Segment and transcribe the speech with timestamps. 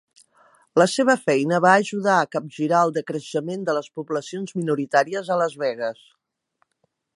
[0.81, 5.59] La seva feina va ajudar a capgirar el decreixement de les poblacions minoritàries a Las
[5.67, 6.05] Vegas.